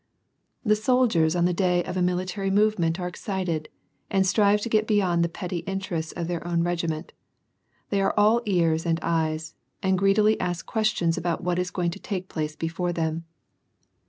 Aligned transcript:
The 0.65 0.75
soldiers 0.75 1.35
on 1.35 1.45
the 1.45 1.53
day 1.53 1.83
of 1.83 1.95
a 1.95 2.01
military 2.01 2.49
movement 2.49 2.99
are 2.99 3.07
excited, 3.07 3.69
and 4.09 4.25
strive 4.25 4.59
to 4.61 4.67
get 4.69 4.87
beyond 4.87 5.23
the 5.23 5.29
petty 5.29 5.57
interests 5.67 6.11
of 6.13 6.27
their 6.27 6.43
own 6.43 6.63
regiment; 6.63 7.13
they 7.91 8.01
are 8.01 8.15
all 8.17 8.41
ears 8.47 8.83
and 8.83 8.97
eyes, 9.03 9.53
and 9.83 9.99
greedily 9.99 10.39
ask 10.39 10.65
questions 10.65 11.19
about 11.19 11.43
what 11.43 11.59
is 11.59 11.69
going 11.69 11.91
to 11.91 11.99
take 11.99 12.29
place 12.29 12.55
before 12.55 12.91
them. 12.91 13.25